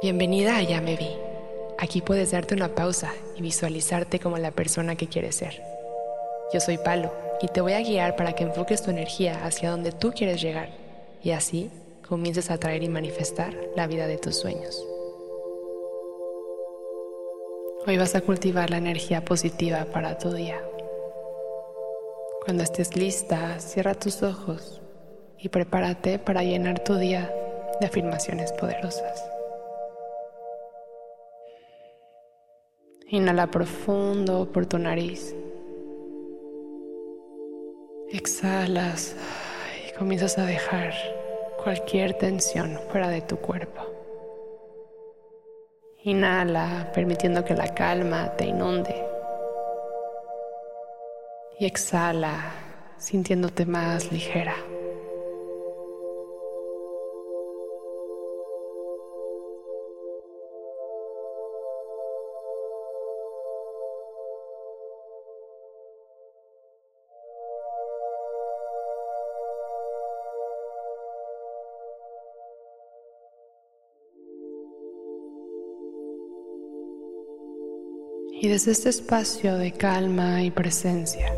Bienvenida 0.00 0.56
a 0.56 0.62
Ya 0.62 0.80
Me 0.80 0.94
Vi. 0.94 1.10
Aquí 1.76 2.02
puedes 2.02 2.30
darte 2.30 2.54
una 2.54 2.72
pausa 2.72 3.12
y 3.36 3.42
visualizarte 3.42 4.20
como 4.20 4.38
la 4.38 4.52
persona 4.52 4.94
que 4.94 5.08
quieres 5.08 5.34
ser. 5.34 5.60
Yo 6.54 6.60
soy 6.60 6.78
Palo 6.78 7.12
y 7.42 7.48
te 7.48 7.60
voy 7.60 7.72
a 7.72 7.80
guiar 7.80 8.14
para 8.14 8.32
que 8.32 8.44
enfoques 8.44 8.80
tu 8.80 8.92
energía 8.92 9.44
hacia 9.44 9.72
donde 9.72 9.90
tú 9.90 10.12
quieres 10.12 10.40
llegar 10.40 10.68
y 11.20 11.32
así 11.32 11.72
comiences 12.08 12.48
a 12.48 12.54
atraer 12.54 12.84
y 12.84 12.88
manifestar 12.88 13.52
la 13.74 13.88
vida 13.88 14.06
de 14.06 14.18
tus 14.18 14.36
sueños. 14.36 14.86
Hoy 17.84 17.98
vas 17.98 18.14
a 18.14 18.20
cultivar 18.20 18.70
la 18.70 18.76
energía 18.76 19.24
positiva 19.24 19.84
para 19.92 20.16
tu 20.16 20.32
día. 20.32 20.62
Cuando 22.44 22.62
estés 22.62 22.96
lista, 22.96 23.58
cierra 23.58 23.94
tus 23.94 24.22
ojos 24.22 24.80
y 25.38 25.48
prepárate 25.48 26.20
para 26.20 26.44
llenar 26.44 26.84
tu 26.84 26.94
día 26.94 27.34
de 27.80 27.86
afirmaciones 27.88 28.52
poderosas. 28.52 29.37
Inhala 33.10 33.46
profundo 33.46 34.52
por 34.52 34.66
tu 34.66 34.78
nariz. 34.78 35.34
Exhalas 38.10 39.16
y 39.88 39.96
comienzas 39.96 40.36
a 40.36 40.44
dejar 40.44 40.92
cualquier 41.62 42.12
tensión 42.18 42.78
fuera 42.90 43.08
de 43.08 43.22
tu 43.22 43.38
cuerpo. 43.38 43.80
Inhala 46.02 46.92
permitiendo 46.94 47.46
que 47.46 47.54
la 47.54 47.72
calma 47.72 48.36
te 48.36 48.44
inunde. 48.44 48.94
Y 51.58 51.64
exhala 51.64 52.52
sintiéndote 52.98 53.64
más 53.64 54.12
ligera. 54.12 54.54
Y 78.40 78.46
desde 78.46 78.70
este 78.70 78.88
espacio 78.88 79.58
de 79.58 79.72
calma 79.72 80.44
y 80.44 80.52
presencia, 80.52 81.34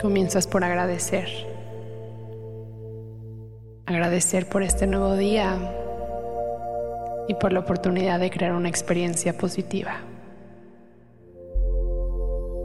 comienzas 0.00 0.46
por 0.46 0.62
agradecer. 0.62 1.28
Agradecer 3.84 4.48
por 4.48 4.62
este 4.62 4.86
nuevo 4.86 5.16
día 5.16 5.58
y 7.26 7.34
por 7.34 7.52
la 7.52 7.58
oportunidad 7.58 8.20
de 8.20 8.30
crear 8.30 8.52
una 8.52 8.68
experiencia 8.68 9.36
positiva. 9.36 9.96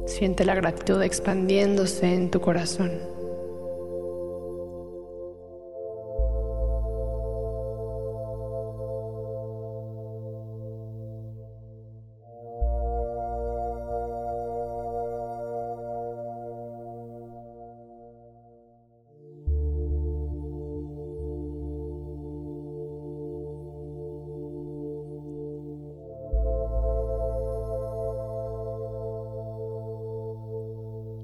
Siente 0.06 0.46
la 0.46 0.54
gratitud 0.54 1.02
expandiéndose 1.02 2.14
en 2.14 2.30
tu 2.30 2.40
corazón. 2.40 3.17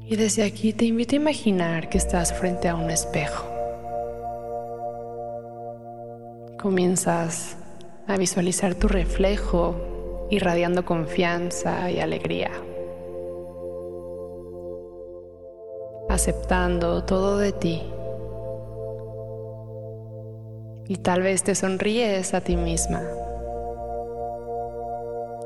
Y 0.05 0.17
desde 0.17 0.43
aquí 0.43 0.73
te 0.73 0.85
invito 0.85 1.15
a 1.15 1.19
imaginar 1.19 1.87
que 1.87 1.97
estás 1.97 2.33
frente 2.33 2.67
a 2.67 2.75
un 2.75 2.89
espejo. 2.89 3.47
Comienzas 6.61 7.55
a 8.07 8.17
visualizar 8.17 8.75
tu 8.75 8.89
reflejo 8.89 10.27
irradiando 10.29 10.83
confianza 10.83 11.89
y 11.89 11.99
alegría. 11.99 12.51
Aceptando 16.09 17.05
todo 17.05 17.37
de 17.37 17.53
ti. 17.53 17.81
Y 20.87 20.97
tal 20.97 21.21
vez 21.21 21.43
te 21.43 21.55
sonríes 21.55 22.33
a 22.33 22.41
ti 22.41 22.57
misma. 22.57 23.01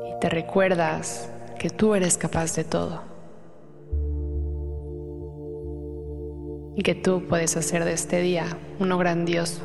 Y 0.08 0.18
te 0.18 0.28
recuerdas 0.28 1.30
que 1.60 1.70
tú 1.70 1.94
eres 1.94 2.18
capaz 2.18 2.56
de 2.56 2.64
todo. 2.64 3.17
Y 6.78 6.82
que 6.84 6.94
tú 6.94 7.24
puedes 7.28 7.56
hacer 7.56 7.84
de 7.84 7.92
este 7.92 8.20
día 8.20 8.56
uno 8.78 8.98
grandioso. 8.98 9.62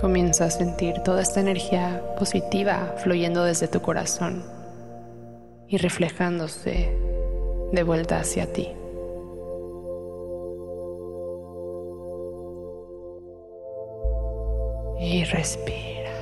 Comienza 0.00 0.46
a 0.46 0.50
sentir 0.50 1.00
toda 1.00 1.20
esta 1.20 1.40
energía 1.40 2.02
positiva 2.18 2.94
fluyendo 2.96 3.44
desde 3.44 3.68
tu 3.68 3.82
corazón 3.82 4.42
y 5.68 5.76
reflejándose 5.76 6.96
de 7.72 7.82
vuelta 7.82 8.20
hacia 8.20 8.50
ti. 8.50 8.70
Y 14.98 15.24
respira. 15.24 16.13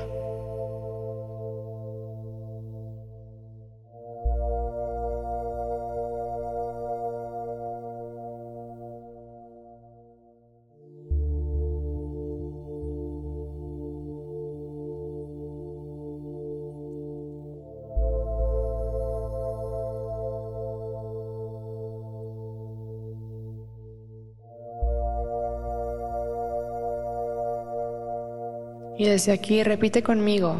Y 29.02 29.06
desde 29.06 29.32
aquí 29.32 29.64
repite 29.64 30.04
conmigo, 30.04 30.54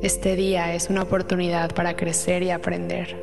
este 0.00 0.34
día 0.34 0.72
es 0.72 0.88
una 0.88 1.02
oportunidad 1.02 1.74
para 1.74 1.94
crecer 1.94 2.42
y 2.42 2.50
aprender. 2.50 3.14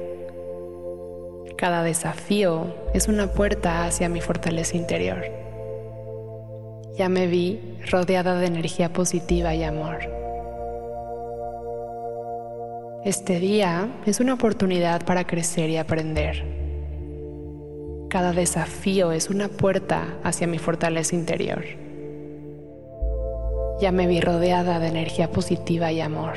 Cada 1.57 1.81
desafío 1.81 2.67
es 2.93 3.07
una 3.07 3.31
puerta 3.31 3.85
hacia 3.85 4.09
mi 4.09 4.21
fortaleza 4.21 4.77
interior. 4.77 5.23
Ya 6.95 7.09
me 7.09 7.25
vi 7.25 7.79
rodeada 7.89 8.35
de 8.35 8.45
energía 8.45 8.93
positiva 8.93 9.55
y 9.55 9.63
amor. 9.63 9.97
Este 13.05 13.39
día 13.39 13.87
es 14.05 14.19
una 14.19 14.35
oportunidad 14.35 15.03
para 15.03 15.25
crecer 15.25 15.71
y 15.71 15.77
aprender. 15.77 16.45
Cada 18.11 18.33
desafío 18.33 19.11
es 19.13 19.31
una 19.31 19.47
puerta 19.47 20.19
hacia 20.23 20.45
mi 20.45 20.59
fortaleza 20.59 21.15
interior. 21.15 21.82
Ya 23.83 23.91
me 23.91 24.07
vi 24.07 24.21
rodeada 24.21 24.79
de 24.79 24.87
energía 24.87 25.29
positiva 25.29 25.91
y 25.91 25.99
amor. 25.99 26.35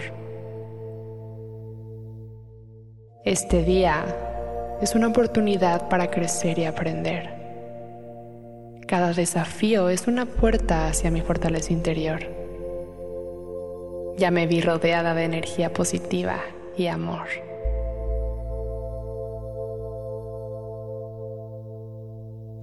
Este 3.25 3.63
día 3.63 4.05
es 4.83 4.97
una 4.97 5.07
oportunidad 5.07 5.89
para 5.89 6.11
crecer 6.11 6.59
y 6.59 6.65
aprender. 6.65 7.31
Cada 8.89 9.13
desafío 9.13 9.91
es 9.91 10.09
una 10.09 10.27
puerta 10.27 10.89
hacia 10.89 11.13
mi 11.13 11.21
fortaleza 11.21 11.73
interior. 11.73 12.19
Ya 14.19 14.33
me 14.33 14.49
vi 14.49 14.61
rodeada 14.61 15.15
de 15.15 15.23
energía 15.23 15.73
positiva 15.73 16.41
y 16.77 16.89
amor. 16.89 17.29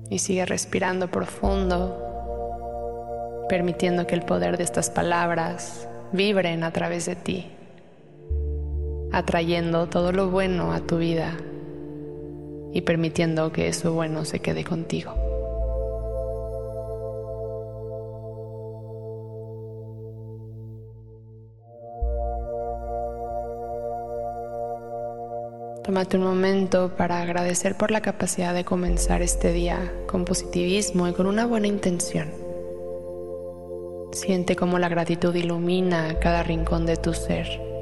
Y 0.09 0.19
sigue 0.19 0.45
respirando 0.45 1.09
profundo 1.09 2.12
permitiendo 3.49 4.07
que 4.07 4.15
el 4.15 4.23
poder 4.23 4.57
de 4.57 4.63
estas 4.63 4.89
palabras 4.89 5.87
vibren 6.11 6.63
a 6.63 6.71
través 6.71 7.05
de 7.05 7.15
ti, 7.15 7.51
atrayendo 9.11 9.87
todo 9.87 10.11
lo 10.11 10.29
bueno 10.29 10.73
a 10.73 10.79
tu 10.81 10.97
vida 10.97 11.35
y 12.73 12.81
permitiendo 12.81 13.51
que 13.51 13.67
eso 13.67 13.93
bueno 13.93 14.25
se 14.25 14.39
quede 14.39 14.63
contigo. 14.63 15.13
Tómate 25.83 26.15
un 26.17 26.23
momento 26.23 26.95
para 26.95 27.21
agradecer 27.21 27.75
por 27.75 27.91
la 27.91 27.99
capacidad 28.01 28.53
de 28.53 28.63
comenzar 28.63 29.21
este 29.21 29.51
día 29.51 29.91
con 30.07 30.23
positivismo 30.23 31.09
y 31.09 31.13
con 31.13 31.27
una 31.27 31.45
buena 31.45 31.67
intención. 31.67 32.42
Siente 34.23 34.55
cómo 34.55 34.79
la 34.79 34.87
gratitud 34.87 35.35
ilumina 35.35 36.17
cada 36.17 36.43
rincón 36.43 36.85
de 36.85 36.95
tu 36.95 37.13
ser. 37.13 37.72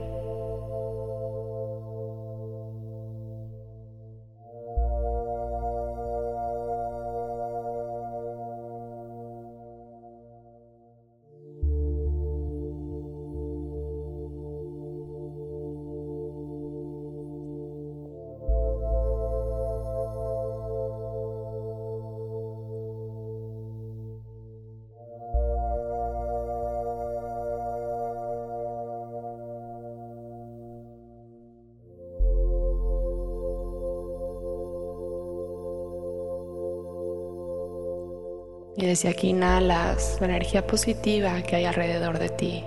Y 38.77 38.85
desde 38.85 39.09
aquí 39.09 39.29
inhalas 39.29 40.17
la 40.19 40.27
energía 40.27 40.65
positiva 40.65 41.41
que 41.41 41.57
hay 41.57 41.65
alrededor 41.65 42.19
de 42.19 42.29
ti 42.29 42.63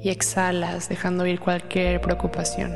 y 0.00 0.10
exhalas 0.10 0.88
dejando 0.88 1.26
ir 1.26 1.40
cualquier 1.40 2.00
preocupación. 2.00 2.72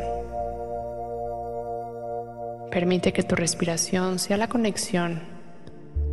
Permite 2.71 3.13
que 3.13 3.23
tu 3.23 3.35
respiración 3.35 4.19
sea 4.19 4.37
la 4.37 4.49
conexión 4.49 5.23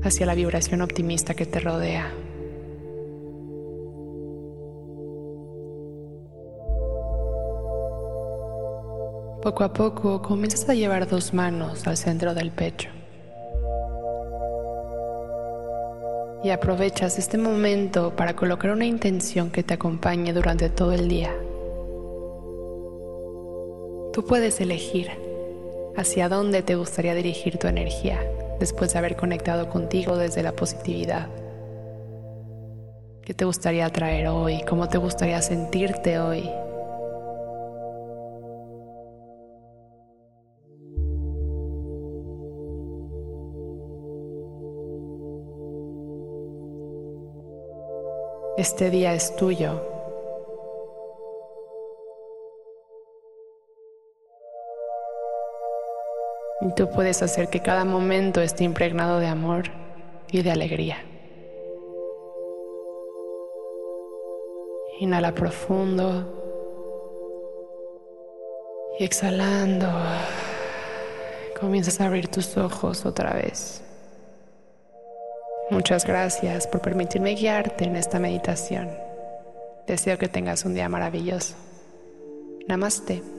hacia 0.03 0.25
la 0.25 0.35
vibración 0.35 0.81
optimista 0.81 1.33
que 1.33 1.45
te 1.45 1.59
rodea. 1.59 2.11
Poco 9.41 9.63
a 9.63 9.71
poco 9.71 10.21
comienzas 10.21 10.67
a 10.67 10.73
llevar 10.73 11.07
dos 11.07 11.33
manos 11.33 11.87
al 11.87 11.95
centro 11.95 12.33
del 12.33 12.51
pecho. 12.51 12.89
Y 16.43 16.49
aprovechas 16.51 17.17
este 17.17 17.37
momento 17.37 18.15
para 18.15 18.35
colocar 18.35 18.71
una 18.71 18.85
intención 18.85 19.49
que 19.49 19.63
te 19.63 19.73
acompañe 19.73 20.33
durante 20.33 20.69
todo 20.69 20.93
el 20.93 21.07
día. 21.07 21.33
Tú 24.13 24.25
puedes 24.25 24.59
elegir 24.61 25.09
hacia 25.95 26.29
dónde 26.29 26.61
te 26.61 26.75
gustaría 26.75 27.15
dirigir 27.15 27.57
tu 27.57 27.67
energía 27.67 28.19
después 28.59 28.93
de 28.93 28.99
haber 28.99 29.15
conectado 29.15 29.69
contigo 29.69 30.17
desde 30.17 30.43
la 30.43 30.53
positividad. 30.53 31.27
¿Qué 33.21 33.33
te 33.33 33.45
gustaría 33.45 33.89
traer 33.89 34.27
hoy? 34.27 34.61
¿Cómo 34.67 34.87
te 34.87 34.97
gustaría 34.97 35.41
sentirte 35.41 36.19
hoy? 36.19 36.49
Este 48.57 48.89
día 48.89 49.13
es 49.13 49.35
tuyo. 49.35 49.79
Y 56.61 56.73
tú 56.73 56.89
puedes 56.89 57.21
hacer 57.21 57.49
que 57.49 57.61
cada 57.61 57.85
momento 57.85 58.41
esté 58.41 58.63
impregnado 58.63 59.19
de 59.19 59.27
amor 59.27 59.65
y 60.31 60.41
de 60.41 60.49
alegría. 60.49 60.97
Inhala 65.01 65.35
profundo 65.35 66.25
y 68.97 69.03
exhalando, 69.03 69.87
comienzas 71.59 72.01
a 72.01 72.07
abrir 72.07 72.27
tus 72.29 72.57
ojos 72.57 73.05
otra 73.05 73.33
vez. 73.33 73.83
Muchas 75.69 76.05
gracias 76.05 76.65
por 76.67 76.81
permitirme 76.81 77.35
guiarte 77.35 77.83
en 77.83 77.95
esta 77.95 78.19
meditación. 78.19 78.89
Deseo 79.85 80.17
que 80.17 80.29
tengas 80.29 80.63
un 80.63 80.73
día 80.73 80.87
maravilloso. 80.87 81.55
Namaste. 82.67 83.36